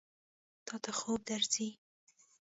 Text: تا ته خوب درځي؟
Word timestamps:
تا 0.65 0.75
ته 0.83 0.91
خوب 0.99 1.19
درځي؟ 1.29 1.69